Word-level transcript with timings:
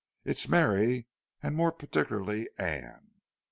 "It's 0.25 0.47
Mary, 0.49 1.05
and 1.43 1.55
more 1.55 1.71
particularly 1.71 2.49
Anne." 2.57 3.11